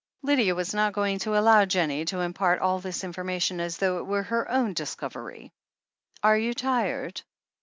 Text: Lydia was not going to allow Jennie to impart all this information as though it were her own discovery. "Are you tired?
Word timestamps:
Lydia 0.23 0.55
was 0.55 0.73
not 0.73 0.93
going 0.93 1.19
to 1.19 1.37
allow 1.37 1.63
Jennie 1.63 2.05
to 2.05 2.21
impart 2.21 2.59
all 2.59 2.79
this 2.79 3.03
information 3.03 3.59
as 3.61 3.77
though 3.77 3.99
it 3.99 4.07
were 4.07 4.23
her 4.23 4.49
own 4.49 4.73
discovery. 4.73 5.53
"Are 6.23 6.39
you 6.39 6.55
tired? 6.55 7.21